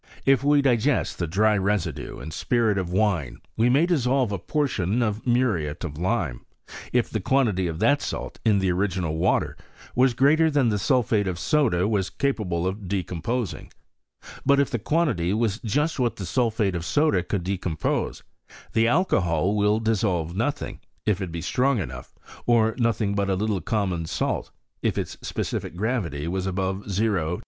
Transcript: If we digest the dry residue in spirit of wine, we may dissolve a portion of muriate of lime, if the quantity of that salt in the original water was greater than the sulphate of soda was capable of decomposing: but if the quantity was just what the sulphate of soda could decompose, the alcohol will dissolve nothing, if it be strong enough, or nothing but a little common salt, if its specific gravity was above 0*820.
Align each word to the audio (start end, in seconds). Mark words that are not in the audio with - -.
If 0.25 0.43
we 0.43 0.63
digest 0.63 1.19
the 1.19 1.27
dry 1.27 1.55
residue 1.55 2.19
in 2.19 2.31
spirit 2.31 2.79
of 2.79 2.89
wine, 2.91 3.37
we 3.55 3.69
may 3.69 3.85
dissolve 3.85 4.31
a 4.31 4.39
portion 4.39 5.03
of 5.03 5.27
muriate 5.27 5.83
of 5.83 5.95
lime, 5.99 6.43
if 6.91 7.07
the 7.07 7.19
quantity 7.19 7.67
of 7.67 7.77
that 7.77 8.01
salt 8.01 8.39
in 8.43 8.57
the 8.57 8.71
original 8.71 9.15
water 9.17 9.55
was 9.93 10.15
greater 10.15 10.49
than 10.49 10.69
the 10.69 10.79
sulphate 10.79 11.27
of 11.27 11.37
soda 11.37 11.87
was 11.87 12.09
capable 12.09 12.65
of 12.65 12.87
decomposing: 12.87 13.71
but 14.43 14.59
if 14.59 14.71
the 14.71 14.79
quantity 14.79 15.35
was 15.35 15.59
just 15.59 15.99
what 15.99 16.15
the 16.15 16.25
sulphate 16.25 16.73
of 16.73 16.83
soda 16.83 17.21
could 17.21 17.43
decompose, 17.43 18.23
the 18.73 18.87
alcohol 18.87 19.55
will 19.55 19.79
dissolve 19.79 20.35
nothing, 20.35 20.79
if 21.05 21.21
it 21.21 21.31
be 21.31 21.41
strong 21.41 21.77
enough, 21.77 22.15
or 22.47 22.73
nothing 22.79 23.13
but 23.13 23.29
a 23.29 23.35
little 23.35 23.61
common 23.61 24.07
salt, 24.07 24.49
if 24.81 24.97
its 24.97 25.19
specific 25.21 25.75
gravity 25.75 26.27
was 26.27 26.47
above 26.47 26.77
0*820. 26.85 27.39